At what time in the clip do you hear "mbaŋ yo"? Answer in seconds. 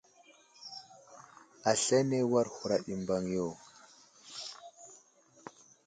3.01-3.47